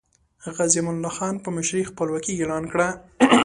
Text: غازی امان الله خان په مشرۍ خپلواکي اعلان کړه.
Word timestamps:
غازی 0.57 0.79
امان 0.81 0.95
الله 0.97 1.13
خان 1.17 1.35
په 1.43 1.49
مشرۍ 1.55 1.83
خپلواکي 1.89 2.31
اعلان 2.35 2.63
کړه. 2.71 2.87